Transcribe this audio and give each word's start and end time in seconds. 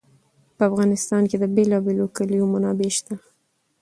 په 0.55 0.61
افغانستان 0.69 1.21
کې 1.29 1.37
د 1.39 1.45
بېلابېلو 1.55 2.05
کلیو 2.15 2.51
منابع 2.53 2.89
شته. 2.97 3.15